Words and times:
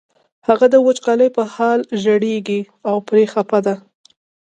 هغه 0.47 0.65
د 0.73 0.75
وچکالۍ 0.87 1.29
په 1.37 1.43
حال 1.53 1.79
ژړېږي 2.01 2.61
او 2.89 2.95
پرې 3.07 3.23
خپه 3.33 3.59
دی. 3.65 3.75